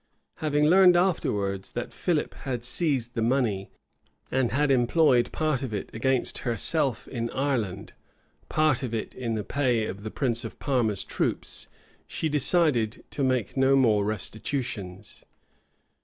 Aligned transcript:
Having 0.37 0.65
learned 0.65 0.95
afterwards 0.95 1.73
that 1.73 1.93
Philip 1.93 2.33
had 2.33 2.65
seized 2.65 3.13
the 3.13 3.21
money, 3.21 3.69
and 4.31 4.51
had 4.51 4.71
employed 4.71 5.31
part 5.31 5.61
of 5.61 5.75
it 5.75 5.91
against 5.93 6.39
herself 6.39 7.07
in 7.07 7.29
Ireland, 7.29 7.93
part 8.49 8.81
of 8.81 8.95
it 8.95 9.13
in 9.13 9.35
the 9.35 9.43
pay 9.43 9.85
of 9.85 10.01
the 10.01 10.09
prince 10.09 10.43
of 10.43 10.57
Parma's 10.57 11.03
troops 11.03 11.67
she 12.07 12.29
determined 12.29 13.03
to 13.11 13.23
make 13.23 13.55
no 13.55 13.75
more 13.75 14.03
restitutions. 14.03 15.23